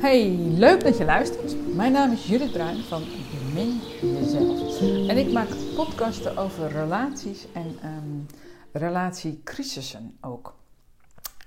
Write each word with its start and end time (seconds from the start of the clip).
Hey, 0.00 0.36
leuk 0.36 0.84
dat 0.84 0.98
je 0.98 1.04
luistert. 1.04 1.74
Mijn 1.74 1.92
naam 1.92 2.12
is 2.12 2.26
Judith 2.26 2.52
Bruin 2.52 2.82
van 2.82 3.02
Bemin 3.30 3.80
Jezelf. 4.00 4.80
En 5.08 5.16
ik 5.16 5.32
maak 5.32 5.48
podcasten 5.74 6.36
over 6.36 6.68
relaties 6.68 7.46
en 7.52 7.78
um, 7.84 8.26
relatiecrisissen 8.72 10.16
ook. 10.20 10.54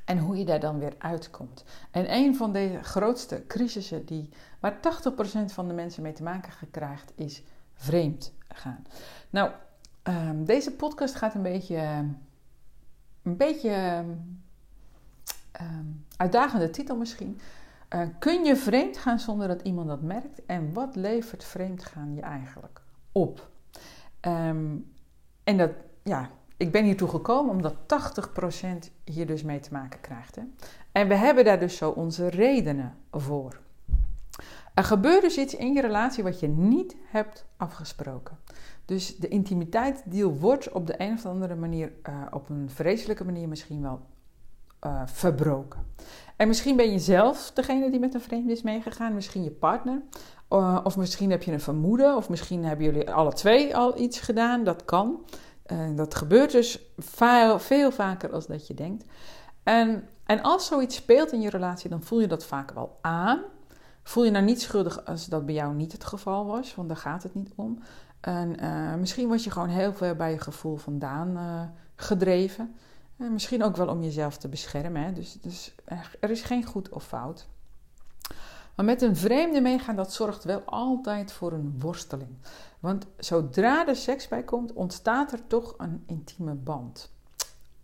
En 0.05 0.17
hoe 0.17 0.37
je 0.37 0.45
daar 0.45 0.59
dan 0.59 0.79
weer 0.79 0.93
uitkomt. 0.97 1.63
En 1.91 2.13
een 2.13 2.35
van 2.35 2.53
de 2.53 2.79
grootste 2.81 3.43
crisissen 3.47 4.05
die, 4.05 4.29
waar 4.59 4.77
80% 4.77 4.79
van 5.45 5.67
de 5.67 5.73
mensen 5.73 6.03
mee 6.03 6.13
te 6.13 6.23
maken 6.23 6.51
krijgt, 6.71 7.11
is 7.15 7.43
vreemd 7.73 8.33
gaan. 8.47 8.83
Nou, 9.29 9.51
um, 10.03 10.45
deze 10.45 10.71
podcast 10.71 11.15
gaat 11.15 11.35
een 11.35 11.41
beetje, 11.41 12.05
een 13.23 13.37
beetje 13.37 14.03
um, 15.61 16.05
uitdagende 16.17 16.69
titel 16.69 16.95
misschien. 16.95 17.39
Uh, 17.95 18.01
kun 18.19 18.43
je 18.45 18.55
vreemd 18.55 18.97
gaan 18.97 19.19
zonder 19.19 19.47
dat 19.47 19.61
iemand 19.61 19.87
dat 19.87 20.01
merkt? 20.01 20.45
En 20.45 20.73
wat 20.73 20.95
levert 20.95 21.43
vreemd 21.43 21.83
gaan 21.83 22.15
je 22.15 22.21
eigenlijk 22.21 22.81
op? 23.11 23.49
Um, 24.21 24.93
en 25.43 25.57
dat, 25.57 25.71
ja, 26.03 26.29
ik 26.57 26.71
ben 26.71 26.83
hiertoe 26.83 27.09
gekomen 27.09 27.51
omdat 27.51 27.75
80% 27.75 28.91
hier 29.03 29.27
dus 29.27 29.43
mee 29.43 29.59
te 29.59 29.71
maken 29.71 30.01
krijgt. 30.01 30.35
Hè? 30.35 30.41
En 30.91 31.07
we 31.07 31.15
hebben 31.15 31.45
daar 31.45 31.59
dus 31.59 31.77
zo 31.77 31.89
onze 31.89 32.27
redenen 32.27 32.95
voor. 33.11 33.59
Er 34.73 34.83
gebeurt 34.83 35.21
dus 35.21 35.37
iets 35.37 35.55
in 35.55 35.73
je 35.73 35.81
relatie 35.81 36.23
wat 36.23 36.39
je 36.39 36.47
niet 36.47 36.95
hebt 37.05 37.45
afgesproken. 37.57 38.37
Dus 38.85 39.17
de 39.17 39.27
intimiteit 39.27 40.03
die 40.05 40.25
wordt 40.25 40.71
op 40.71 40.87
de 40.87 40.95
een 40.97 41.13
of 41.13 41.25
andere 41.25 41.55
manier, 41.55 41.91
uh, 42.09 42.21
op 42.31 42.49
een 42.49 42.69
vreselijke 42.69 43.25
manier 43.25 43.47
misschien 43.47 43.81
wel 43.81 43.99
uh, 44.85 45.01
verbroken. 45.05 45.83
En 46.35 46.47
misschien 46.47 46.75
ben 46.75 46.91
je 46.91 46.99
zelf 46.99 47.51
degene 47.53 47.91
die 47.91 47.99
met 47.99 48.13
een 48.13 48.21
vreemde 48.21 48.51
is 48.51 48.61
meegegaan, 48.61 49.13
misschien 49.13 49.43
je 49.43 49.51
partner. 49.51 50.01
Uh, 50.49 50.79
of 50.83 50.97
misschien 50.97 51.31
heb 51.31 51.43
je 51.43 51.51
een 51.51 51.59
vermoeden, 51.59 52.15
of 52.15 52.29
misschien 52.29 52.65
hebben 52.65 52.85
jullie 52.85 53.11
alle 53.11 53.33
twee 53.33 53.75
al 53.75 53.99
iets 53.99 54.19
gedaan. 54.19 54.63
Dat 54.63 54.85
kan. 54.85 55.25
Uh, 55.71 55.95
dat 55.95 56.15
gebeurt 56.15 56.51
dus 56.51 56.79
veel, 56.97 57.91
vaker 57.91 58.31
als 58.31 58.47
dat 58.47 58.67
je 58.67 58.73
denkt. 58.73 59.05
En, 59.63 60.07
en 60.25 60.41
als 60.41 60.65
zoiets 60.65 60.95
speelt 60.95 61.31
in 61.31 61.41
je 61.41 61.49
relatie, 61.49 61.89
dan 61.89 62.03
voel 62.03 62.21
je 62.21 62.27
dat 62.27 62.45
vaak 62.45 62.71
wel 62.71 62.97
aan. 63.01 63.39
Voel 64.03 64.23
je 64.23 64.31
nou 64.31 64.45
niet 64.45 64.61
schuldig 64.61 65.05
als 65.05 65.25
dat 65.25 65.45
bij 65.45 65.55
jou 65.55 65.73
niet 65.73 65.91
het 65.91 66.03
geval 66.03 66.45
was, 66.45 66.75
want 66.75 66.87
daar 66.87 66.97
gaat 66.97 67.23
het 67.23 67.35
niet 67.35 67.51
om. 67.55 67.79
En 68.21 68.55
misschien 68.99 69.27
was 69.27 69.43
je 69.43 69.51
gewoon 69.51 69.69
heel 69.69 69.93
veel 69.93 70.15
bij 70.15 70.31
je 70.31 70.39
gevoel 70.39 70.75
vandaan 70.75 71.37
gedreven. 71.95 72.75
En 73.17 73.33
misschien 73.33 73.63
ook 73.63 73.75
wel 73.75 73.87
om 73.87 74.03
jezelf 74.03 74.37
te 74.37 74.47
beschermen. 74.47 75.03
Hè? 75.03 75.13
Dus, 75.13 75.41
dus 75.41 75.75
er 76.19 76.29
is 76.29 76.41
geen 76.41 76.65
goed 76.65 76.89
of 76.89 77.07
fout. 77.07 77.47
Maar 78.75 78.85
met 78.85 79.01
een 79.01 79.15
vreemde 79.15 79.61
meegaan, 79.61 79.95
dat 79.95 80.13
zorgt 80.13 80.43
wel 80.43 80.61
altijd 80.65 81.31
voor 81.31 81.51
een 81.51 81.75
worsteling. 81.79 82.37
Want 82.79 83.05
zodra 83.17 83.87
er 83.87 83.95
seks 83.95 84.27
bij 84.27 84.43
komt, 84.43 84.73
ontstaat 84.73 85.31
er 85.31 85.47
toch 85.47 85.73
een 85.77 86.03
intieme 86.07 86.53
band. 86.53 87.11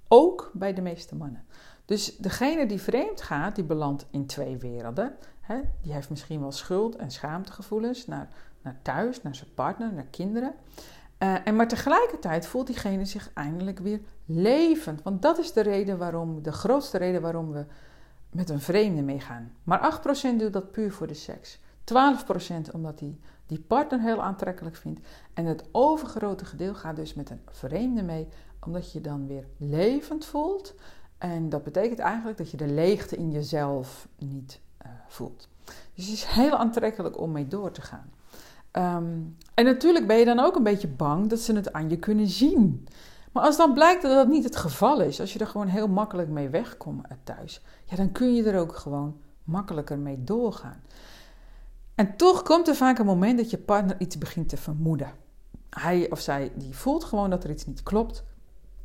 Ook 0.08 0.52
bij 0.54 0.74
de 0.74 0.82
meeste 0.82 1.16
mannen. 1.16 1.46
Dus 1.86 2.18
degene 2.18 2.66
die 2.66 2.82
vreemd 2.82 3.22
gaat, 3.22 3.56
die 3.56 3.64
belandt 3.64 4.06
in 4.12 4.26
twee 4.26 4.58
werelden. 4.58 5.16
Hè? 5.42 5.62
Die 5.82 5.94
heeft 5.94 6.10
misschien 6.10 6.40
wel 6.40 6.52
schuld- 6.52 6.96
en 6.96 7.12
schaamtegevoelens 7.12 8.08
naar, 8.08 8.30
naar 8.62 8.80
thuis, 8.82 9.22
naar 9.22 9.36
zijn 9.36 9.54
partner, 9.54 9.94
naar 9.94 10.06
kinderen. 10.10 10.54
Uh, 11.24 11.48
en 11.48 11.56
maar 11.56 11.68
tegelijkertijd 11.68 12.48
voelt 12.48 12.68
diegene 12.68 13.06
zich 13.06 13.32
eindelijk 13.34 13.80
weer 13.80 14.00
levend. 14.26 15.02
Want 15.02 15.22
dat 15.22 15.38
is 15.38 15.54
de 15.54 15.62
reden 15.62 15.98
waarom, 15.98 16.44
de 16.44 16.52
grootste 16.52 16.98
reden 16.98 17.22
waarom 17.22 17.52
we 17.52 17.66
met 18.30 18.50
een 18.50 18.62
vreemde 18.62 19.02
meegaan. 19.02 19.54
Maar 19.64 20.02
8% 20.34 20.36
doet 20.38 20.54
dat 20.54 20.72
puur 20.72 20.92
voor 20.92 21.08
de 21.08 21.14
seks. 21.14 21.60
12% 21.60 22.72
omdat 22.74 23.00
hij 23.00 23.20
die 23.46 23.60
partner 23.60 24.00
heel 24.00 24.24
aantrekkelijk 24.24 24.76
vindt. 24.76 25.00
En 25.34 25.46
het 25.46 25.64
overgrote 25.72 26.46
gedeelte 26.46 26.80
gaat 26.80 26.96
dus 26.96 27.14
met 27.14 27.30
een 27.30 27.42
vreemde 27.50 28.04
mee, 28.04 28.28
omdat 28.60 28.92
je 28.92 29.02
dan 29.02 29.28
weer 29.28 29.46
levend 29.58 30.26
voelt. 30.26 30.76
En 31.18 31.50
dat 31.50 31.64
betekent 31.64 32.00
eigenlijk 32.00 32.38
dat 32.38 32.52
je 32.52 32.58
de 32.58 32.68
leegte 32.68 33.16
in 33.16 33.32
jezelf 33.32 34.08
niet 34.18 34.60
uh, 34.86 34.92
voelt. 35.08 35.48
Dus 35.94 36.06
het 36.06 36.14
is 36.14 36.24
heel 36.24 36.58
aantrekkelijk 36.58 37.20
om 37.20 37.32
mee 37.32 37.48
door 37.48 37.72
te 37.72 37.82
gaan. 37.82 38.10
Um, 38.72 39.38
en 39.54 39.66
natuurlijk 39.66 40.08
ben 40.08 40.18
je 40.18 40.26
dan 40.26 40.40
ook 40.40 40.56
een 40.56 40.64
beetje 40.64 40.88
bang 40.88 41.30
dat 41.30 41.40
ze 41.40 41.56
het 41.56 41.74
aan 41.74 41.90
je 41.90 41.98
kunnen 41.98 42.28
zien. 42.28 42.88
Maar 43.32 43.44
als 43.44 43.58
dan 43.58 43.74
blijkt 43.74 44.02
dat 44.02 44.12
dat 44.12 44.28
niet 44.28 44.44
het 44.44 44.56
geval 44.56 45.02
is, 45.02 45.20
als 45.20 45.34
je 45.34 45.40
er 45.40 45.48
gewoon 45.48 45.68
heel 45.68 45.88
makkelijk 45.88 46.30
mee 46.30 46.50
wegkomt 46.50 47.08
thuis, 47.24 47.62
ja, 47.86 47.96
dan 47.96 48.12
kun 48.12 48.36
je 48.36 48.44
er 48.44 48.60
ook 48.60 48.76
gewoon 48.76 49.18
makkelijker 49.44 49.98
mee 49.98 50.24
doorgaan. 50.24 50.84
En 51.96 52.16
toch 52.16 52.44
komt 52.44 52.68
er 52.68 52.76
vaak 52.76 53.00
een 53.00 53.06
moment 53.06 53.38
dat 53.38 53.50
je 53.50 53.58
partner 53.58 53.96
iets 54.00 54.18
begint 54.18 54.50
te 54.50 54.58
vermoeden. 54.58 55.12
Hij 55.70 56.12
of 56.12 56.20
zij 56.20 56.52
die 56.56 56.76
voelt 56.76 57.04
gewoon 57.04 57.30
dat 57.30 57.44
er 57.44 57.50
iets 57.50 57.66
niet 57.66 57.84
klopt 57.84 58.24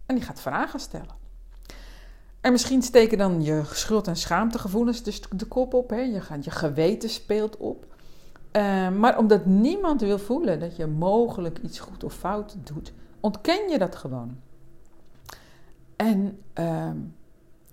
en 0.07 0.15
die 0.15 0.25
gaat 0.25 0.41
vragen 0.41 0.81
stellen. 0.81 1.15
En 2.41 2.53
misschien 2.53 2.83
steken 2.83 3.19
dan 3.19 3.43
je 3.43 3.63
schuld- 3.65 4.07
en 4.07 4.17
schaamtegevoelens 4.17 5.03
dus 5.03 5.21
de 5.21 5.47
kop 5.47 5.75
op. 5.75 5.91
Hè? 5.91 6.01
Je, 6.01 6.21
gaat, 6.21 6.45
je 6.45 6.51
geweten 6.51 7.09
speelt 7.09 7.57
op. 7.57 7.96
Uh, 8.57 8.91
maar 8.91 9.19
omdat 9.19 9.47
niemand 9.47 10.01
wil 10.01 10.19
voelen 10.19 10.61
dat 10.61 10.77
je 10.77 10.87
mogelijk 10.87 11.59
iets 11.59 11.79
goed 11.79 12.05
of 12.05 12.15
fout 12.15 12.57
doet, 12.65 12.93
ontken 13.21 13.69
je 13.69 13.79
dat 13.79 13.97
gewoon. 13.97 14.37
En 15.97 16.39
uh, 16.59 16.91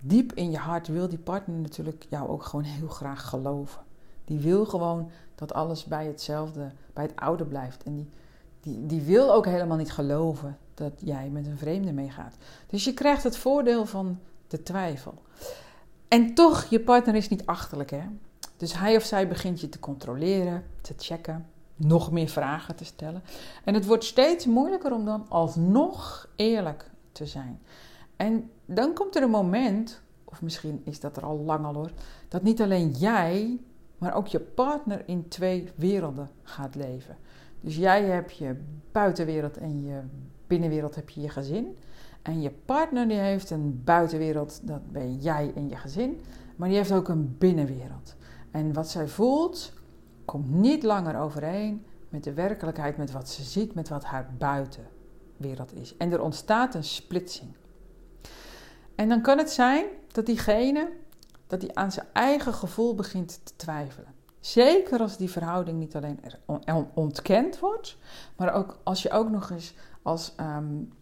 diep 0.00 0.32
in 0.32 0.50
je 0.50 0.56
hart 0.56 0.88
wil 0.88 1.08
die 1.08 1.18
partner 1.18 1.56
natuurlijk 1.56 2.06
jou 2.08 2.28
ook 2.28 2.44
gewoon 2.44 2.64
heel 2.64 2.88
graag 2.88 3.28
geloven. 3.28 3.82
Die 4.24 4.38
wil 4.38 4.64
gewoon 4.64 5.10
dat 5.34 5.52
alles 5.52 5.84
bij 5.84 6.06
hetzelfde, 6.06 6.70
bij 6.92 7.04
het 7.04 7.16
oude 7.16 7.44
blijft. 7.44 7.82
En 7.82 7.94
die, 7.94 8.08
die, 8.60 8.86
die 8.86 9.02
wil 9.02 9.32
ook 9.32 9.46
helemaal 9.46 9.76
niet 9.76 9.92
geloven 9.92 10.58
dat 10.74 10.92
jij 10.98 11.28
met 11.28 11.46
een 11.46 11.58
vreemde 11.58 11.92
meegaat. 11.92 12.36
Dus 12.66 12.84
je 12.84 12.94
krijgt 12.94 13.22
het 13.22 13.36
voordeel 13.36 13.86
van 13.86 14.18
de 14.46 14.62
twijfel. 14.62 15.14
En 16.08 16.34
toch, 16.34 16.64
je 16.64 16.80
partner 16.80 17.14
is 17.14 17.28
niet 17.28 17.46
achterlijk, 17.46 17.90
hè? 17.90 18.02
Dus 18.56 18.78
hij 18.78 18.96
of 18.96 19.02
zij 19.02 19.28
begint 19.28 19.60
je 19.60 19.68
te 19.68 19.78
controleren, 19.78 20.64
te 20.80 20.94
checken, 20.96 21.46
nog 21.76 22.12
meer 22.12 22.28
vragen 22.28 22.76
te 22.76 22.84
stellen. 22.84 23.22
En 23.64 23.74
het 23.74 23.86
wordt 23.86 24.04
steeds 24.04 24.46
moeilijker 24.46 24.92
om 24.92 25.04
dan 25.04 25.26
alsnog 25.28 26.28
eerlijk 26.36 26.90
te 27.12 27.26
zijn. 27.26 27.60
En 28.16 28.50
dan 28.64 28.94
komt 28.94 29.16
er 29.16 29.22
een 29.22 29.30
moment, 29.30 30.00
of 30.24 30.42
misschien 30.42 30.82
is 30.84 31.00
dat 31.00 31.16
er 31.16 31.24
al 31.24 31.38
lang 31.38 31.64
al 31.64 31.74
hoor, 31.74 31.90
dat 32.28 32.42
niet 32.42 32.62
alleen 32.62 32.90
jij, 32.90 33.60
maar 33.98 34.14
ook 34.14 34.26
je 34.26 34.40
partner 34.40 35.02
in 35.06 35.28
twee 35.28 35.70
werelden 35.74 36.30
gaat 36.42 36.74
leven. 36.74 37.16
Dus 37.60 37.76
jij 37.76 38.04
hebt 38.04 38.36
je 38.36 38.56
buitenwereld 38.92 39.56
en 39.56 39.84
je 39.84 40.00
binnenwereld 40.46 40.94
heb 40.94 41.08
je 41.10 41.20
je 41.20 41.28
gezin. 41.28 41.76
En 42.22 42.40
je 42.40 42.50
partner 42.50 43.08
die 43.08 43.16
heeft 43.16 43.50
een 43.50 43.82
buitenwereld, 43.84 44.60
dat 44.62 44.92
ben 44.92 45.16
jij 45.16 45.52
en 45.54 45.68
je 45.68 45.76
gezin. 45.76 46.20
Maar 46.56 46.68
die 46.68 46.76
heeft 46.76 46.92
ook 46.92 47.08
een 47.08 47.36
binnenwereld. 47.38 48.16
En 48.54 48.72
wat 48.72 48.90
zij 48.90 49.08
voelt, 49.08 49.72
komt 50.24 50.50
niet 50.50 50.82
langer 50.82 51.18
overeen 51.18 51.86
met 52.08 52.24
de 52.24 52.32
werkelijkheid, 52.32 52.96
met 52.96 53.12
wat 53.12 53.28
ze 53.28 53.42
ziet, 53.42 53.74
met 53.74 53.88
wat 53.88 54.04
haar 54.04 54.30
buitenwereld 54.38 55.74
is. 55.74 55.96
En 55.96 56.12
er 56.12 56.22
ontstaat 56.22 56.74
een 56.74 56.84
splitsing. 56.84 57.50
En 58.94 59.08
dan 59.08 59.20
kan 59.22 59.38
het 59.38 59.50
zijn 59.50 59.84
dat 60.12 60.26
diegene 60.26 60.90
dat 61.46 61.62
hij 61.62 61.74
aan 61.74 61.92
zijn 61.92 62.06
eigen 62.12 62.54
gevoel 62.54 62.94
begint 62.94 63.40
te 63.44 63.56
twijfelen. 63.56 64.14
Zeker 64.40 65.00
als 65.00 65.16
die 65.16 65.30
verhouding 65.30 65.78
niet 65.78 65.96
alleen 65.96 66.20
ontkend 66.94 67.58
wordt, 67.58 67.98
maar 68.36 68.52
ook 68.52 68.78
als 68.82 69.02
je 69.02 69.10
ook 69.10 69.30
nog 69.30 69.50
eens 69.50 69.74
als, 70.02 70.34
um, 70.40 70.92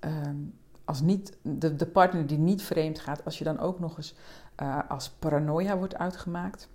um, 0.00 0.58
als 0.84 1.00
niet, 1.00 1.36
de, 1.42 1.76
de 1.76 1.86
partner 1.86 2.26
die 2.26 2.38
niet 2.38 2.62
vreemd 2.62 2.98
gaat, 3.00 3.24
als 3.24 3.38
je 3.38 3.44
dan 3.44 3.58
ook 3.58 3.78
nog 3.78 3.96
eens 3.96 4.14
uh, 4.62 4.78
als 4.88 5.10
paranoia 5.10 5.76
wordt 5.76 5.96
uitgemaakt 5.96 6.68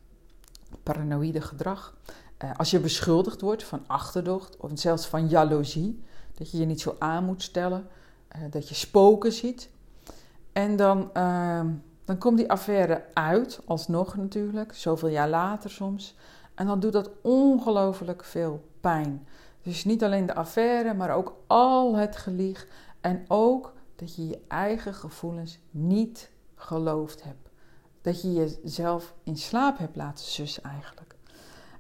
paranoïde 0.84 1.42
gedrag. 1.42 1.96
Uh, 2.44 2.52
als 2.58 2.72
je 2.72 2.80
beschuldigd 2.80 3.42
wordt 3.42 3.64
van 3.64 3.84
achterdocht 3.88 4.58
of 4.58 4.72
zelfs 4.74 5.08
van 5.08 5.28
jaloezie, 5.28 6.04
dat 6.34 6.52
je 6.52 6.58
je 6.58 6.66
niet 6.66 6.82
zo 6.82 6.96
aan 7.00 7.26
moet 7.26 7.44
stellen, 7.44 7.88
uh, 8.36 8.42
dat 8.52 8.70
je 8.70 8.76
spoken 8.76 9.32
ziet. 9.32 9.70
En 10.52 10.76
dan, 10.76 11.10
uh, 11.18 11.62
dan 12.06 12.18
komt 12.18 12.38
die 12.38 12.50
affaire 12.50 13.04
uit, 13.14 13.60
alsnog 13.66 14.16
natuurlijk, 14.16 14.74
zoveel 14.74 15.10
jaar 15.10 15.30
later 15.30 15.70
soms. 15.70 16.16
En 16.56 16.66
dan 16.66 16.80
doet 16.80 16.94
dat 16.94 17.10
ongelooflijk 17.22 18.24
veel 18.24 18.68
pijn. 18.82 19.28
Dus 19.62 19.86
niet 19.86 20.04
alleen 20.04 20.26
de 20.26 20.36
affaire, 20.36 20.94
maar 20.94 21.16
ook 21.16 21.36
al 21.48 21.96
het 21.96 22.16
gelieg. 22.16 22.68
En 23.02 23.26
ook 23.28 23.74
dat 23.96 24.16
je 24.16 24.28
je 24.28 24.40
eigen 24.48 24.94
gevoelens 24.94 25.60
niet 25.72 26.30
geloofd 26.56 27.24
hebt 27.24 27.46
dat 28.06 28.22
je 28.22 28.34
jezelf 28.34 29.14
in 29.24 29.38
slaap 29.38 29.78
hebt 29.78 29.96
laten 29.96 30.26
sussen 30.26 30.64
eigenlijk. 30.64 31.16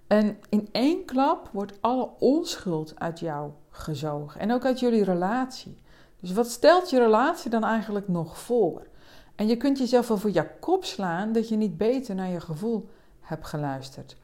En 0.07 0.37
in 0.49 0.69
één 0.71 1.05
klap 1.05 1.49
wordt 1.51 1.81
alle 1.81 2.09
onschuld 2.19 2.99
uit 2.99 3.19
jou 3.19 3.51
gezogen 3.69 4.39
en 4.41 4.51
ook 4.51 4.65
uit 4.65 4.79
jullie 4.79 5.03
relatie. 5.03 5.77
Dus 6.19 6.33
wat 6.33 6.49
stelt 6.49 6.89
je 6.89 6.99
relatie 6.99 7.49
dan 7.49 7.63
eigenlijk 7.63 8.07
nog 8.07 8.39
voor? 8.39 8.87
En 9.35 9.47
je 9.47 9.57
kunt 9.57 9.77
jezelf 9.77 10.07
wel 10.07 10.17
voor 10.17 10.31
je 10.31 10.49
kop 10.59 10.85
slaan 10.85 11.31
dat 11.31 11.49
je 11.49 11.55
niet 11.55 11.77
beter 11.77 12.15
naar 12.15 12.29
je 12.29 12.39
gevoel 12.39 12.89
hebt 13.21 13.45
geluisterd. 13.45 14.15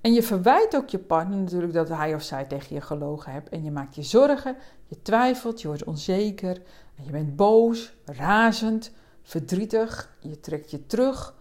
En 0.00 0.12
je 0.12 0.22
verwijt 0.22 0.76
ook 0.76 0.88
je 0.88 0.98
partner 0.98 1.38
natuurlijk 1.38 1.72
dat 1.72 1.88
hij 1.88 2.14
of 2.14 2.22
zij 2.22 2.44
tegen 2.44 2.74
je 2.74 2.80
gelogen 2.80 3.32
hebt. 3.32 3.48
En 3.48 3.64
je 3.64 3.70
maakt 3.70 3.94
je 3.94 4.02
zorgen, 4.02 4.56
je 4.86 5.02
twijfelt, 5.02 5.60
je 5.60 5.68
wordt 5.68 5.84
onzeker, 5.84 6.62
je 7.02 7.10
bent 7.10 7.36
boos, 7.36 7.94
razend, 8.04 8.92
verdrietig, 9.24 10.16
je 10.20 10.40
trekt 10.40 10.70
je 10.70 10.86
terug. 10.86 11.34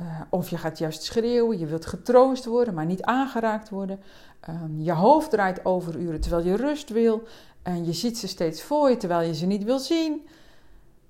Uh, 0.00 0.20
of 0.30 0.50
je 0.50 0.56
gaat 0.56 0.78
juist 0.78 1.02
schreeuwen, 1.02 1.58
je 1.58 1.66
wilt 1.66 1.86
getroost 1.86 2.44
worden, 2.44 2.74
maar 2.74 2.86
niet 2.86 3.02
aangeraakt 3.02 3.68
worden. 3.68 4.00
Um, 4.48 4.80
je 4.80 4.92
hoofd 4.92 5.30
draait 5.30 5.64
overuren 5.64 6.20
terwijl 6.20 6.44
je 6.44 6.56
rust 6.56 6.90
wil. 6.90 7.22
En 7.62 7.84
je 7.84 7.92
ziet 7.92 8.18
ze 8.18 8.28
steeds 8.28 8.62
voor 8.62 8.90
je 8.90 8.96
terwijl 8.96 9.28
je 9.28 9.34
ze 9.34 9.46
niet 9.46 9.64
wil 9.64 9.78
zien. 9.78 10.26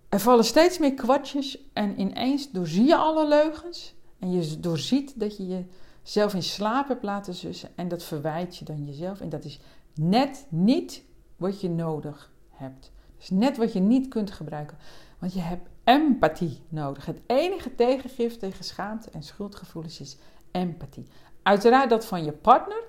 Er 0.08 0.20
vallen 0.20 0.44
steeds 0.44 0.78
meer 0.78 0.94
kwartjes 0.94 1.58
en 1.72 2.00
ineens 2.00 2.50
doorzie 2.50 2.86
je 2.86 2.96
alle 2.96 3.28
leugens. 3.28 3.94
En 4.19 4.32
je 4.32 4.60
doorziet 4.60 5.20
dat 5.20 5.36
je 5.36 5.64
jezelf 6.02 6.34
in 6.34 6.42
slaap 6.42 6.88
hebt 6.88 7.02
laten 7.02 7.34
zussen. 7.34 7.69
En 7.74 7.88
dat 7.88 8.02
verwijt 8.02 8.56
je 8.56 8.64
dan 8.64 8.84
jezelf. 8.84 9.20
En 9.20 9.28
dat 9.28 9.44
is 9.44 9.60
net 9.94 10.46
niet 10.48 11.02
wat 11.36 11.60
je 11.60 11.70
nodig 11.70 12.32
hebt. 12.50 12.92
Dat 13.14 13.22
is 13.22 13.31
net 13.31 13.56
wat 13.56 13.72
je 13.72 13.81
niet 13.81 14.08
kunt 14.08 14.31
gebruiken. 14.31 14.76
Want 15.19 15.32
je 15.32 15.40
hebt 15.40 15.69
empathie 15.88 16.62
nodig. 16.69 17.06
Het 17.06 17.20
enige 17.26 17.75
tegengif 17.75 18.37
tegen 18.37 18.64
schaamte 18.64 19.11
en 19.11 19.23
schuldgevoelens 19.23 20.00
is 20.00 20.17
empathie. 20.50 21.06
Uiteraard 21.43 21.90
dat 21.90 22.06
van 22.06 22.25
je 22.25 22.32
partner. 22.32 22.82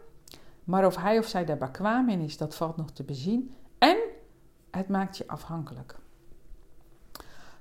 Maar 0.63 0.85
of 0.85 0.95
hij 0.95 1.17
of 1.17 1.25
zij 1.25 1.45
daar 1.45 1.57
bekwaam 1.57 2.09
in 2.09 2.19
is, 2.19 2.37
dat 2.37 2.55
valt 2.55 2.77
nog 2.77 2.91
te 2.91 3.03
bezien. 3.03 3.55
En 3.77 3.97
het 4.71 4.87
maakt 4.87 5.17
je 5.17 5.27
afhankelijk. 5.27 5.95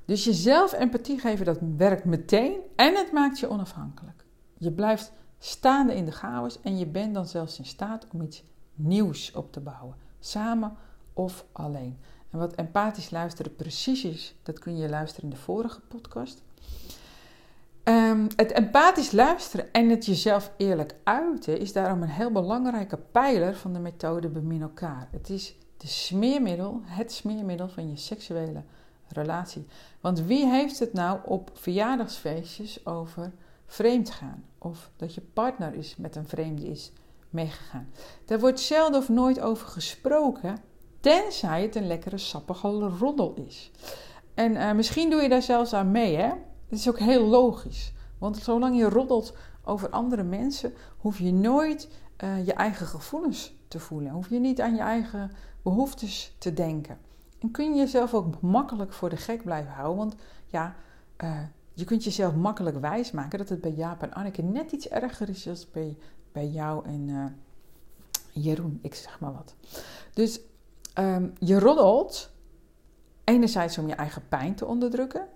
Dus 0.05 0.25
jezelf 0.25 0.73
empathie 0.73 1.19
geven, 1.19 1.45
dat 1.45 1.59
werkt 1.77 2.05
meteen 2.05 2.61
en 2.77 2.97
het 2.97 3.13
maakt 3.13 3.39
je 3.39 3.49
onafhankelijk. 3.49 4.25
Je 4.57 4.73
blijft 4.73 5.13
staande 5.39 5.95
in 5.95 6.05
de 6.05 6.13
chaos 6.13 6.61
en 6.61 6.79
je 6.79 6.87
bent 6.87 7.15
dan 7.15 7.27
zelfs 7.27 7.59
in 7.59 7.65
staat 7.65 8.07
om 8.13 8.23
iets 8.23 8.45
nieuws 8.75 9.33
op 9.33 9.53
te 9.53 9.61
bouwen, 9.61 9.97
samen 10.19 10.77
of 11.13 11.45
alleen. 11.53 11.99
En 12.31 12.39
wat 12.39 12.55
empathisch 12.55 13.11
luisteren 13.11 13.57
precies 13.57 14.05
is, 14.05 14.35
dat 14.43 14.59
kun 14.59 14.77
je 14.77 14.89
luisteren 14.89 15.31
in 15.31 15.37
de 15.37 15.43
vorige 15.43 15.81
podcast. 15.81 16.43
Um, 17.85 18.27
het 18.37 18.53
empathisch 18.53 19.13
luisteren 19.13 19.73
en 19.73 19.89
het 19.89 20.07
jezelf 20.07 20.53
eerlijk 20.57 20.95
uiten 21.05 21.59
is 21.59 21.73
daarom 21.73 22.03
een 22.03 22.09
heel 22.09 22.33
belangrijke 22.33 22.97
pijler 22.97 23.57
van 23.57 23.73
de 23.73 23.79
methode 23.79 24.29
Bemin 24.29 24.63
elkaar. 24.63 25.09
Het 25.11 25.31
is 25.31 25.55
de 25.77 25.87
smeermiddel, 25.87 26.81
het 26.85 27.13
smeermiddel 27.13 27.69
van 27.69 27.91
je 27.91 27.97
seksuele 27.97 28.63
relatie. 29.09 29.67
Want 30.01 30.21
wie 30.21 30.47
heeft 30.47 30.79
het 30.79 30.93
nou 30.93 31.19
op 31.25 31.51
verjaardagsfeestjes 31.55 32.87
over 32.87 33.33
vreemd 33.67 34.11
gaan? 34.11 34.45
Of 34.59 34.91
dat 34.97 35.15
je 35.15 35.21
partner 35.21 35.75
is 35.75 35.97
met 35.97 36.17
een 36.17 36.29
vreemde 36.29 36.67
is 36.67 36.93
meegegaan? 37.31 37.89
Daar 38.25 38.41
wordt 38.41 38.61
zelden 38.61 39.01
of 39.01 39.09
nooit 39.09 39.41
over 39.41 39.67
gesproken, 39.67 40.59
tenzij 41.01 41.63
het 41.63 41.77
een 41.77 41.87
lekkere 41.87 42.19
sappige 42.19 42.69
roddel 42.79 43.35
is. 43.35 43.71
En 44.35 44.53
uh, 44.53 44.73
misschien 44.73 45.11
doe 45.11 45.23
je 45.23 45.29
daar 45.29 45.43
zelfs 45.43 45.73
aan 45.73 45.91
mee, 45.91 46.17
hè? 46.17 46.29
Dat 46.69 46.79
is 46.79 46.89
ook 46.89 46.99
heel 46.99 47.25
logisch. 47.25 47.93
Want 48.19 48.37
zolang 48.37 48.79
je 48.79 48.89
roddelt 48.89 49.37
over 49.65 49.91
andere 49.91 50.23
mensen, 50.23 50.73
hoef 50.99 51.19
je 51.19 51.33
nooit 51.33 51.89
uh, 52.25 52.47
je 52.47 52.53
eigen 52.53 52.87
gevoelens 52.87 53.55
te 53.69 53.79
voelen. 53.79 54.13
Hoef 54.13 54.29
je 54.29 54.39
niet 54.39 54.61
aan 54.61 54.75
je 54.75 54.81
eigen 54.81 55.31
behoeftes 55.63 56.35
te 56.39 56.53
denken. 56.55 56.99
En 57.39 57.51
kun 57.51 57.75
je 57.75 57.81
jezelf 57.81 58.15
ook 58.15 58.41
makkelijk 58.41 58.93
voor 58.93 59.09
de 59.09 59.17
gek 59.17 59.45
blijven 59.45 59.73
houden. 59.73 59.97
Want 59.97 60.15
ja, 60.47 60.77
uh, 61.25 61.41
je 61.73 61.85
kunt 61.85 62.05
jezelf 62.05 62.35
makkelijk 62.35 62.81
wijsmaken 62.81 63.39
dat 63.39 63.49
het 63.49 63.61
bij 63.61 63.73
Jaap 63.73 64.03
en 64.03 64.13
Anneke 64.13 64.43
net 64.43 64.73
iets 64.73 64.89
erger 64.89 65.29
is 65.29 65.43
dan 65.43 65.57
bij, 65.73 65.97
bij 66.33 66.47
jou 66.47 66.85
en 66.85 67.37
Jeroen. 68.33 68.79
Ik 68.83 68.95
zeg 68.95 69.21
maar 69.21 69.33
wat. 69.33 69.55
Dus 70.15 70.41
um, 70.99 71.33
je 71.39 71.59
roddelt 71.59 72.31
enerzijds 73.25 73.79
om 73.79 73.89
je 73.89 73.95
eigen 73.95 74.29
pijn 74.29 74.55
te 74.55 74.67
onderdrukken. 74.67 75.29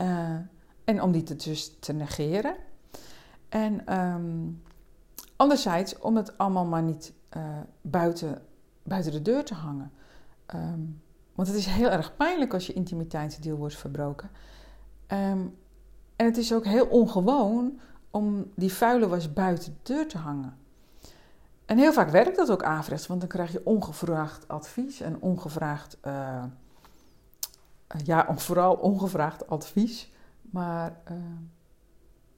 Uh, 0.00 0.36
en 0.84 1.02
om 1.02 1.12
die 1.12 1.22
te, 1.22 1.36
dus 1.36 1.76
te 1.80 1.92
negeren. 1.92 2.56
En 3.48 4.00
um, 4.00 4.62
anderzijds 5.36 5.98
om 5.98 6.16
het 6.16 6.38
allemaal 6.38 6.64
maar 6.64 6.82
niet 6.82 7.12
uh, 7.36 7.42
buiten, 7.80 8.42
buiten 8.82 9.12
de 9.12 9.22
deur 9.22 9.44
te 9.44 9.54
hangen. 9.54 9.92
Um, 10.54 11.02
want 11.34 11.48
het 11.48 11.56
is 11.56 11.66
heel 11.66 11.90
erg 11.90 12.16
pijnlijk 12.16 12.52
als 12.52 12.66
je 12.66 12.72
intimiteitsdeel 12.72 13.56
wordt 13.56 13.76
verbroken. 13.76 14.30
En 15.06 15.56
het 16.16 16.36
is 16.36 16.52
ook 16.54 16.64
heel 16.64 16.86
ongewoon 16.86 17.80
om 18.10 18.50
die 18.56 18.72
vuile 18.72 19.08
was 19.08 19.32
buiten 19.32 19.72
de 19.72 19.94
deur 19.94 20.08
te 20.08 20.18
hangen. 20.18 20.56
En 21.66 21.78
heel 21.78 21.92
vaak 21.92 22.10
werkt 22.10 22.36
dat 22.36 22.50
ook 22.50 22.62
averechts, 22.62 23.06
want 23.06 23.20
dan 23.20 23.28
krijg 23.28 23.52
je 23.52 23.64
ongevraagd 23.64 24.48
advies 24.48 25.00
en 25.00 25.20
ongevraagd, 25.20 25.98
uh, 26.06 26.44
ja, 28.04 28.34
vooral 28.36 28.74
ongevraagd 28.74 29.48
advies. 29.48 30.12
Maar, 30.40 31.00
uh, 31.10 31.16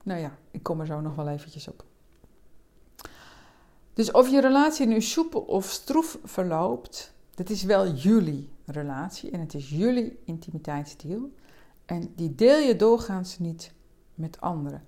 nou 0.03 0.21
ja, 0.21 0.39
ik 0.51 0.63
kom 0.63 0.81
er 0.81 0.87
zo 0.87 1.01
nog 1.01 1.15
wel 1.15 1.29
eventjes 1.29 1.69
op. 1.69 1.85
Dus 3.93 4.11
of 4.11 4.29
je 4.29 4.41
relatie 4.41 4.87
nu 4.87 5.01
soepel 5.01 5.41
of 5.41 5.65
stroef 5.65 6.19
verloopt, 6.25 7.15
dit 7.35 7.51
is 7.51 7.63
wel 7.63 7.93
jullie 7.93 8.53
relatie 8.67 9.31
en 9.31 9.41
het 9.41 9.55
is 9.55 9.71
jullie 9.71 10.19
intimiteitsdeal. 10.25 11.31
En 11.85 12.13
die 12.17 12.35
deel 12.35 12.59
je 12.59 12.77
doorgaans 12.77 13.39
niet 13.39 13.73
met 14.15 14.41
anderen. 14.41 14.85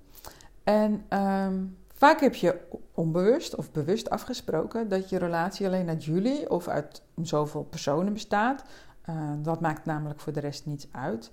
En 0.65 1.19
um, 1.19 1.78
vaak 1.99 2.21
heb 2.21 2.35
je 2.35 2.61
onbewust 2.95 3.55
of 3.55 3.73
bewust 3.73 4.11
afgesproken 4.11 4.89
dat 4.89 5.09
je 5.11 5.19
relatie 5.19 5.67
alleen 5.67 5.89
uit 5.89 6.05
jullie 6.05 6.51
of 6.51 6.69
uit 6.69 7.03
zoveel 7.23 7.63
personen 7.63 8.13
bestaat. 8.13 8.63
Uh, 9.11 9.31
dat 9.43 9.61
maakt 9.61 9.85
namelijk 9.85 10.21
voor 10.21 10.33
de 10.33 10.41
rest 10.41 10.67
niets 10.67 10.89
uit. 10.93 11.31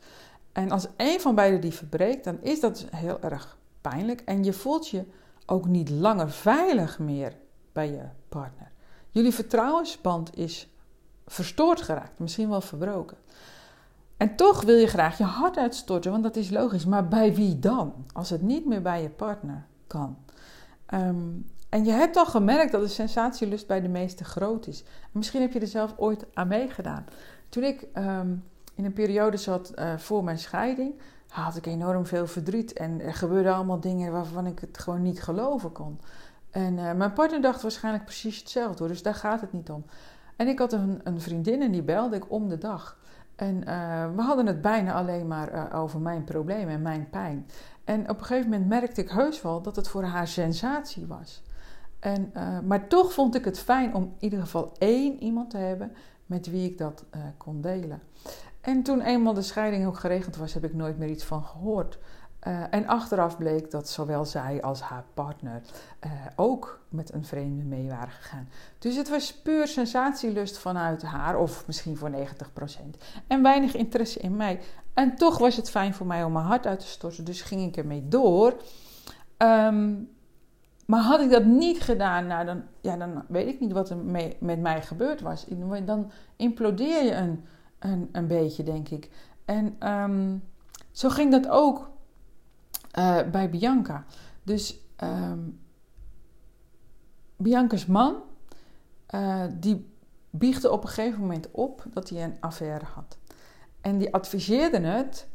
En 0.51 0.71
als 0.71 0.87
een 0.97 1.19
van 1.19 1.35
beiden 1.35 1.61
die 1.61 1.73
verbreekt, 1.73 2.23
dan 2.23 2.41
is 2.41 2.59
dat 2.59 2.85
heel 2.95 3.21
erg 3.21 3.57
pijnlijk. 3.81 4.21
En 4.21 4.43
je 4.43 4.53
voelt 4.53 4.89
je 4.89 5.05
ook 5.45 5.67
niet 5.67 5.89
langer 5.89 6.29
veilig 6.29 6.99
meer 6.99 7.37
bij 7.71 7.91
je 7.91 8.03
partner. 8.29 8.71
Jullie 9.09 9.33
vertrouwensband 9.33 10.37
is 10.37 10.69
verstoord 11.27 11.81
geraakt, 11.81 12.19
misschien 12.19 12.49
wel 12.49 12.61
verbroken. 12.61 13.17
En 14.17 14.35
toch 14.35 14.61
wil 14.61 14.75
je 14.75 14.87
graag 14.87 15.17
je 15.17 15.23
hart 15.23 15.57
uitstorten, 15.57 16.11
want 16.11 16.23
dat 16.23 16.35
is 16.35 16.49
logisch. 16.49 16.85
Maar 16.85 17.07
bij 17.07 17.35
wie 17.35 17.59
dan? 17.59 17.93
Als 18.13 18.29
het 18.29 18.41
niet 18.41 18.65
meer 18.65 18.81
bij 18.81 19.01
je 19.01 19.09
partner 19.09 19.65
kan. 19.87 20.17
Um, 20.93 21.45
en 21.69 21.85
je 21.85 21.91
hebt 21.91 22.15
al 22.15 22.25
gemerkt 22.25 22.71
dat 22.71 22.81
de 22.81 22.87
sensatielust 22.87 23.67
bij 23.67 23.81
de 23.81 23.87
meesten 23.87 24.25
groot 24.25 24.67
is. 24.67 24.83
misschien 25.11 25.41
heb 25.41 25.51
je 25.51 25.59
er 25.59 25.67
zelf 25.67 25.93
ooit 25.97 26.25
aan 26.33 26.47
meegedaan. 26.47 27.05
Toen 27.49 27.63
ik 27.63 27.87
um, 27.97 28.43
in 28.75 28.85
een 28.85 28.93
periode 28.93 29.37
zat 29.37 29.71
uh, 29.75 29.97
voor 29.97 30.23
mijn 30.23 30.39
scheiding, 30.39 30.93
had 31.27 31.55
ik 31.55 31.65
enorm 31.65 32.05
veel 32.05 32.27
verdriet. 32.27 32.73
En 32.73 33.01
er 33.01 33.13
gebeurden 33.13 33.53
allemaal 33.53 33.79
dingen 33.79 34.11
waarvan 34.11 34.47
ik 34.47 34.59
het 34.59 34.77
gewoon 34.77 35.01
niet 35.01 35.23
geloven 35.23 35.71
kon. 35.71 35.99
En 36.51 36.77
uh, 36.77 36.91
mijn 36.93 37.13
partner 37.13 37.41
dacht 37.41 37.61
waarschijnlijk 37.61 38.05
precies 38.05 38.37
hetzelfde, 38.37 38.87
dus 38.87 39.01
daar 39.01 39.15
gaat 39.15 39.41
het 39.41 39.51
niet 39.51 39.69
om. 39.69 39.85
En 40.35 40.47
ik 40.47 40.59
had 40.59 40.73
een, 40.73 41.01
een 41.03 41.21
vriendin 41.21 41.61
en 41.61 41.71
die 41.71 41.83
belde 41.83 42.15
ik 42.15 42.31
om 42.31 42.49
de 42.49 42.57
dag. 42.57 42.97
En 43.35 43.55
uh, 43.67 44.15
we 44.15 44.21
hadden 44.21 44.45
het 44.45 44.61
bijna 44.61 44.93
alleen 44.93 45.27
maar 45.27 45.53
uh, 45.53 45.81
over 45.81 45.99
mijn 45.99 46.23
problemen 46.23 46.73
en 46.73 46.81
mijn 46.81 47.09
pijn. 47.09 47.47
En 47.83 48.09
op 48.09 48.19
een 48.19 48.25
gegeven 48.25 48.49
moment 48.49 48.69
merkte 48.69 49.01
ik 49.01 49.09
heus 49.09 49.41
wel 49.41 49.61
dat 49.61 49.75
het 49.75 49.87
voor 49.87 50.03
haar 50.03 50.27
sensatie 50.27 51.05
was. 51.05 51.43
En, 51.99 52.31
uh, 52.37 52.59
maar 52.59 52.87
toch 52.87 53.13
vond 53.13 53.35
ik 53.35 53.45
het 53.45 53.59
fijn 53.59 53.93
om 53.95 54.03
in 54.03 54.15
ieder 54.19 54.39
geval 54.39 54.71
één 54.77 55.23
iemand 55.23 55.49
te 55.49 55.57
hebben 55.57 55.91
met 56.25 56.49
wie 56.49 56.69
ik 56.69 56.77
dat 56.77 57.05
kon 57.37 57.61
delen. 57.61 58.01
En 58.61 58.83
toen 58.83 59.01
eenmaal 59.01 59.33
de 59.33 59.41
scheiding 59.41 59.85
ook 59.85 59.99
geregeld 59.99 60.35
was, 60.35 60.53
heb 60.53 60.63
ik 60.63 60.73
nooit 60.73 60.97
meer 60.97 61.09
iets 61.09 61.23
van 61.23 61.43
gehoord. 61.43 61.99
Uh, 62.47 62.63
en 62.69 62.87
achteraf 62.87 63.37
bleek 63.37 63.71
dat 63.71 63.89
zowel 63.89 64.25
zij 64.25 64.61
als 64.61 64.81
haar 64.81 65.03
partner 65.13 65.61
uh, 66.05 66.11
ook 66.35 66.79
met 66.89 67.13
een 67.13 67.25
vreemde 67.25 67.63
mee 67.63 67.89
waren 67.89 68.11
gegaan. 68.11 68.49
Dus 68.79 68.95
het 68.95 69.09
was 69.09 69.33
puur 69.33 69.67
sensatielust 69.67 70.57
vanuit 70.57 71.01
haar, 71.01 71.37
of 71.37 71.67
misschien 71.67 71.97
voor 71.97 72.11
90%. 72.11 72.13
En 73.27 73.41
weinig 73.41 73.75
interesse 73.75 74.19
in 74.19 74.35
mij. 74.35 74.59
En 74.93 75.15
toch 75.15 75.37
was 75.37 75.55
het 75.55 75.69
fijn 75.69 75.93
voor 75.93 76.05
mij 76.05 76.23
om 76.23 76.31
mijn 76.31 76.45
hart 76.45 76.67
uit 76.67 76.79
te 76.79 76.87
storten, 76.87 77.25
dus 77.25 77.41
ging 77.41 77.67
ik 77.67 77.77
ermee 77.77 78.07
door. 78.07 78.55
Um, 79.37 80.09
maar 80.85 81.01
had 81.01 81.19
ik 81.19 81.29
dat 81.29 81.45
niet 81.45 81.81
gedaan, 81.81 82.27
nou 82.27 82.45
dan, 82.45 82.63
ja, 82.81 82.97
dan 82.97 83.23
weet 83.27 83.47
ik 83.47 83.59
niet 83.59 83.71
wat 83.71 83.89
er 83.89 83.97
met 84.39 84.61
mij 84.61 84.81
gebeurd 84.81 85.21
was. 85.21 85.45
Dan 85.85 86.11
implodeer 86.35 87.03
je 87.03 87.13
een, 87.13 87.45
een, 87.79 88.09
een 88.11 88.27
beetje, 88.27 88.63
denk 88.63 88.89
ik. 88.89 89.09
En 89.45 89.89
um, 89.91 90.43
zo 90.91 91.09
ging 91.09 91.31
dat 91.31 91.49
ook 91.49 91.89
uh, 92.99 93.21
bij 93.31 93.49
Bianca. 93.49 94.05
Dus 94.43 94.79
um, 95.03 95.59
Bianca's 97.37 97.85
man, 97.85 98.15
uh, 99.15 99.43
die 99.53 99.93
biechtte 100.29 100.71
op 100.71 100.83
een 100.83 100.89
gegeven 100.89 101.21
moment 101.21 101.51
op 101.51 101.85
dat 101.93 102.09
hij 102.09 102.23
een 102.23 102.37
affaire 102.39 102.85
had. 102.85 103.17
En 103.81 103.97
die 103.97 104.13
adviseerde 104.13 104.79
het 104.79 105.27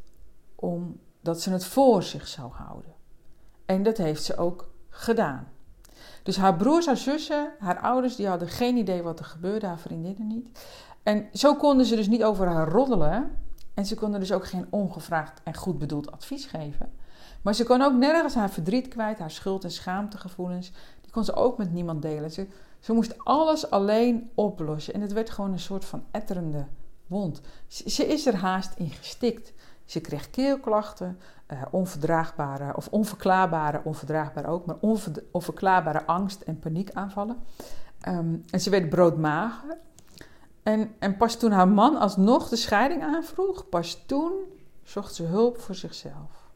omdat 0.55 1.41
ze 1.43 1.51
het 1.51 1.65
voor 1.65 2.03
zich 2.03 2.27
zou 2.29 2.53
houden. 2.53 2.95
En 3.67 3.83
dat 3.83 3.97
heeft 3.97 4.25
ze 4.25 4.37
ook 4.37 4.71
gedaan. 4.89 5.49
Dus 6.23 6.37
haar 6.37 6.57
broers, 6.57 6.87
haar 6.87 6.97
zussen, 6.97 7.53
haar 7.59 7.79
ouders, 7.79 8.17
die 8.17 8.27
hadden 8.27 8.49
geen 8.49 8.77
idee 8.77 9.03
wat 9.03 9.19
er 9.19 9.25
gebeurde, 9.25 9.67
haar 9.67 9.79
vriendinnen 9.79 10.27
niet. 10.27 10.67
En 11.03 11.29
zo 11.33 11.55
konden 11.55 11.87
ze 11.87 11.97
dus 11.97 12.09
niet 12.09 12.25
over 12.25 12.47
haar 12.47 12.69
roddelen. 12.69 13.39
En 13.75 13.87
ze 13.87 13.95
konden 13.95 14.21
dus 14.21 14.33
ook 14.33 14.47
geen 14.47 14.67
ongevraagd 14.71 15.41
en 15.43 15.55
goed 15.55 15.79
bedoeld 15.79 16.13
advies 16.13 16.47
geven. 16.47 16.93
Maar 17.43 17.55
ze 17.55 17.65
kon 17.65 17.83
ook 17.83 17.95
nergens 17.95 18.35
haar 18.35 18.51
verdriet 18.51 18.89
kwijt, 18.89 19.19
haar 19.19 19.31
schuld- 19.31 19.65
en 19.65 19.71
schaamtegevoelens. 19.71 20.73
Die 21.01 21.11
kon 21.11 21.25
ze 21.25 21.35
ook 21.35 21.59
met 21.59 21.73
niemand 21.73 22.03
delen. 22.03 22.31
Ze, 22.31 22.47
ze 22.81 22.93
moest 22.93 23.25
alles 23.25 23.71
alleen 23.71 24.31
oplossen. 24.35 24.95
En 24.95 25.01
het 25.01 25.13
werd 25.13 25.31
gewoon 25.31 25.53
een 25.53 25.59
soort 25.59 25.85
van 25.85 26.05
etterende 26.11 26.67
wond. 27.07 27.41
Ze, 27.69 28.07
is 28.07 28.27
er 28.27 28.37
haast 28.37 28.75
in 28.77 28.91
gestikt. 28.91 29.53
Ze 29.85 30.01
kreeg 30.01 30.31
keelklachten, 30.31 31.19
uh, 31.53 31.63
onverdraagbare 31.71 32.77
of 32.77 32.89
onverklaarbare, 32.89 33.81
onverdraagbaar 33.85 34.47
ook, 34.47 34.67
maar 34.67 34.77
onverklaarbare 35.31 36.07
angst 36.07 36.41
en 36.41 36.59
paniekaanvallen. 36.59 37.37
Um, 38.09 38.45
en 38.51 38.61
ze 38.61 38.71
werd 38.71 38.89
broodmager. 38.89 39.79
En, 40.63 40.95
en 40.99 41.17
pas 41.17 41.37
toen 41.37 41.51
haar 41.51 41.69
man 41.69 41.97
alsnog 41.97 42.49
de 42.49 42.57
scheiding 42.57 43.03
aanvroeg, 43.03 43.69
pas 43.69 44.03
toen 44.07 44.33
zocht 44.83 45.15
ze 45.15 45.23
hulp 45.23 45.61
voor 45.61 45.75
zichzelf. 45.75 46.50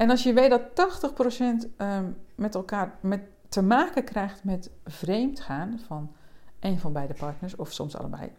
En 0.00 0.10
als 0.10 0.22
je 0.22 0.32
weet 0.32 0.50
dat 0.50 0.62
80% 0.74 1.40
um, 1.40 1.70
ehm, 1.76 2.04
met 2.34 2.54
elkaar 2.54 2.98
met 3.00 3.20
te 3.48 3.62
maken 3.62 4.04
krijgt 4.04 4.44
met 4.44 4.70
vreemdgaan 4.84 5.80
van 5.86 6.12
een 6.60 6.78
van 6.78 6.92
beide 6.92 7.14
partners, 7.14 7.56
of 7.56 7.72
soms 7.72 7.96
allebei, 7.96 8.32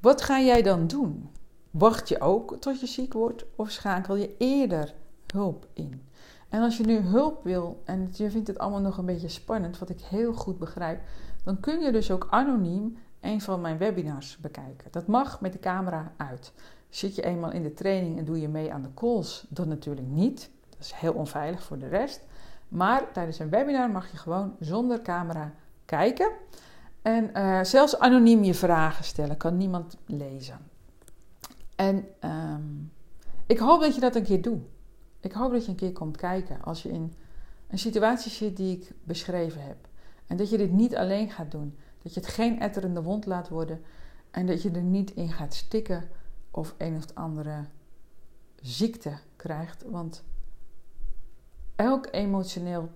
wat 0.00 0.22
ga 0.22 0.40
jij 0.40 0.62
dan 0.62 0.86
doen? 0.86 1.30
Wacht 1.70 2.08
je 2.08 2.20
ook 2.20 2.56
tot 2.60 2.80
je 2.80 2.86
ziek 2.86 3.12
wordt 3.12 3.44
of 3.56 3.70
schakel 3.70 4.16
je 4.16 4.34
eerder 4.38 4.94
hulp 5.32 5.66
in? 5.72 6.02
En 6.48 6.62
als 6.62 6.76
je 6.76 6.84
nu 6.84 6.98
hulp 6.98 7.44
wil 7.44 7.82
en 7.84 8.08
je 8.12 8.30
vindt 8.30 8.48
het 8.48 8.58
allemaal 8.58 8.80
nog 8.80 8.98
een 8.98 9.06
beetje 9.06 9.28
spannend, 9.28 9.78
wat 9.78 9.90
ik 9.90 10.00
heel 10.00 10.32
goed 10.32 10.58
begrijp, 10.58 11.00
dan 11.44 11.60
kun 11.60 11.80
je 11.80 11.92
dus 11.92 12.10
ook 12.10 12.26
anoniem 12.30 12.96
een 13.20 13.40
van 13.40 13.60
mijn 13.60 13.78
webinars 13.78 14.36
bekijken. 14.36 14.90
Dat 14.90 15.06
mag 15.06 15.40
met 15.40 15.52
de 15.52 15.58
camera 15.58 16.12
uit. 16.16 16.52
Zit 16.88 17.14
je 17.14 17.22
eenmaal 17.22 17.52
in 17.52 17.62
de 17.62 17.74
training 17.74 18.18
en 18.18 18.24
doe 18.24 18.40
je 18.40 18.48
mee 18.48 18.72
aan 18.72 18.82
de 18.82 18.94
calls, 18.94 19.46
dan 19.48 19.68
natuurlijk 19.68 20.06
niet. 20.06 20.50
Dat 20.78 20.86
is 20.86 20.92
heel 20.92 21.12
onveilig 21.12 21.62
voor 21.62 21.78
de 21.78 21.88
rest. 21.88 22.26
Maar 22.68 23.12
tijdens 23.12 23.38
een 23.38 23.50
webinar 23.50 23.90
mag 23.90 24.10
je 24.10 24.16
gewoon 24.16 24.56
zonder 24.60 25.02
camera 25.02 25.52
kijken. 25.84 26.30
En 27.02 27.30
uh, 27.34 27.64
zelfs 27.64 27.98
anoniem 27.98 28.44
je 28.44 28.54
vragen 28.54 29.04
stellen, 29.04 29.36
kan 29.36 29.56
niemand 29.56 29.96
lezen. 30.06 30.58
En 31.76 32.08
um, 32.24 32.92
ik 33.46 33.58
hoop 33.58 33.80
dat 33.80 33.94
je 33.94 34.00
dat 34.00 34.16
een 34.16 34.24
keer 34.24 34.42
doet. 34.42 34.62
Ik 35.20 35.32
hoop 35.32 35.52
dat 35.52 35.64
je 35.64 35.70
een 35.70 35.76
keer 35.76 35.92
komt 35.92 36.16
kijken 36.16 36.62
als 36.62 36.82
je 36.82 36.88
in 36.88 37.14
een 37.68 37.78
situatie 37.78 38.30
zit 38.30 38.56
die 38.56 38.76
ik 38.76 38.92
beschreven 39.04 39.62
heb. 39.62 39.76
En 40.26 40.36
dat 40.36 40.50
je 40.50 40.56
dit 40.56 40.72
niet 40.72 40.96
alleen 40.96 41.30
gaat 41.30 41.50
doen. 41.50 41.78
Dat 42.02 42.14
je 42.14 42.20
het 42.20 42.28
geen 42.28 42.60
etterende 42.60 43.02
wond 43.02 43.26
laat 43.26 43.48
worden. 43.48 43.82
En 44.30 44.46
dat 44.46 44.62
je 44.62 44.70
er 44.70 44.82
niet 44.82 45.10
in 45.10 45.32
gaat 45.32 45.54
stikken 45.54 46.08
of 46.50 46.74
een 46.78 46.96
of 46.96 47.04
andere 47.14 47.64
ziekte 48.60 49.18
krijgt. 49.36 49.84
Want 49.86 50.24
elk 51.78 52.08
emotioneel, 52.10 52.90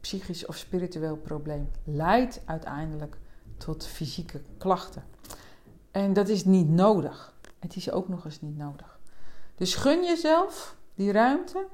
psychisch 0.00 0.46
of 0.46 0.56
spiritueel 0.56 1.16
probleem 1.16 1.70
leidt 1.84 2.40
uiteindelijk 2.44 3.16
tot 3.56 3.86
fysieke 3.86 4.40
klachten. 4.58 5.04
En 5.90 6.12
dat 6.12 6.28
is 6.28 6.44
niet 6.44 6.68
nodig. 6.68 7.34
Het 7.58 7.76
is 7.76 7.90
ook 7.90 8.08
nog 8.08 8.24
eens 8.24 8.40
niet 8.40 8.56
nodig. 8.56 8.98
Dus 9.54 9.74
gun 9.74 10.04
jezelf 10.04 10.76
die 10.94 11.12
ruimte 11.12 11.66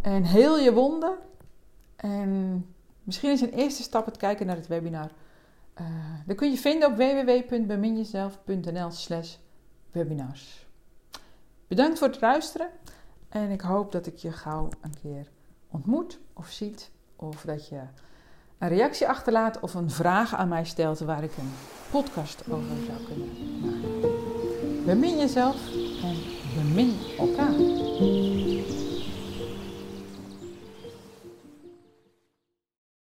en 0.00 0.22
heel 0.22 0.58
je 0.58 0.72
wonden. 0.72 1.16
En 1.96 2.64
misschien 3.02 3.30
is 3.30 3.40
een 3.40 3.52
eerste 3.52 3.82
stap 3.82 4.06
het 4.06 4.16
kijken 4.16 4.46
naar 4.46 4.56
het 4.56 4.66
webinar. 4.66 5.10
Uh, 5.80 5.86
dat 6.26 6.36
kun 6.36 6.50
je 6.50 6.56
vinden 6.56 6.90
op 6.90 6.96
www.beminjezelf.nl 6.96 8.90
slash 8.90 9.36
webinars. 9.92 10.66
Bedankt 11.66 11.98
voor 11.98 12.08
het 12.08 12.20
luisteren 12.20 12.68
en 13.28 13.50
ik 13.50 13.60
hoop 13.60 13.92
dat 13.92 14.06
ik 14.06 14.16
je 14.16 14.32
gauw 14.32 14.68
een 14.80 14.94
keer 15.02 15.32
ontmoet 15.74 16.18
of 16.32 16.48
ziet. 16.50 16.90
Of 17.16 17.40
dat 17.40 17.68
je 17.68 17.80
een 18.58 18.68
reactie 18.68 19.08
achterlaat 19.08 19.60
of 19.60 19.74
een 19.74 19.90
vraag 19.90 20.34
aan 20.34 20.48
mij 20.48 20.64
stelt 20.64 20.98
waar 20.98 21.22
ik 21.22 21.36
een 21.36 21.52
podcast 21.90 22.42
over 22.50 22.76
zou 22.86 23.04
kunnen 23.04 23.28
maken. 23.60 24.84
Bemin 24.84 25.16
jezelf 25.16 25.56
en 26.02 26.16
bemin 26.54 26.96
elkaar. 27.18 27.53